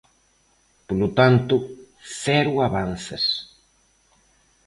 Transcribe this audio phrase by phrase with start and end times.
[0.87, 1.55] Polo tanto,
[2.23, 3.23] cero avances.